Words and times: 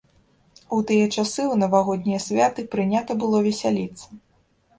У 0.77 0.77
тыя 0.91 1.03
часы 1.15 1.43
ў 1.47 1.55
навагоднія 1.63 2.19
святы 2.25 2.65
прынята 2.73 3.19
было 3.27 3.45
весяліцца. 3.51 4.05